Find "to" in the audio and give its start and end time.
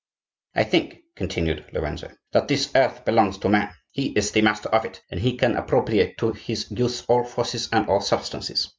3.37-3.49, 6.17-6.31